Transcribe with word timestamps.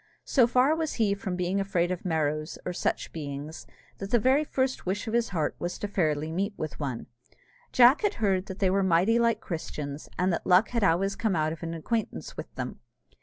So 0.25 0.47
far 0.47 0.75
was 0.75 0.93
he 0.93 1.13
from 1.13 1.35
being 1.35 1.59
afraid 1.61 1.91
of 1.91 2.03
Merrows, 2.05 2.57
or 2.65 2.73
such 2.73 3.13
beings, 3.13 3.67
that 3.99 4.09
the 4.09 4.17
very 4.17 4.43
first 4.43 4.83
wish 4.83 5.05
of 5.07 5.13
his 5.13 5.29
heart 5.29 5.55
was 5.59 5.77
to 5.77 5.87
fairly 5.87 6.31
meet 6.31 6.55
with 6.57 6.79
one. 6.79 7.05
Jack 7.71 8.01
had 8.01 8.15
heard 8.15 8.47
that 8.47 8.57
they 8.57 8.71
were 8.71 8.81
mighty 8.81 9.19
like 9.19 9.41
Christians, 9.41 10.09
and 10.17 10.33
that 10.33 10.47
luck 10.47 10.69
had 10.69 10.83
always 10.83 11.15
come 11.15 11.35
out 11.35 11.53
of 11.53 11.61
an 11.61 11.75
acquaintance 11.75 12.35
with 12.35 12.51
them. 12.55 12.79